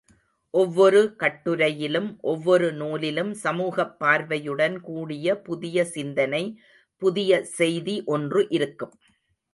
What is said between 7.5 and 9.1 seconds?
செய்தி ஒன்று இருக்கும்.